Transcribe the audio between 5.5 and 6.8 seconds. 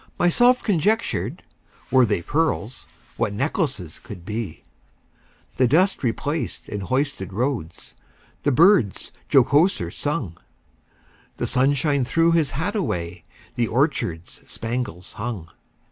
The dust replaced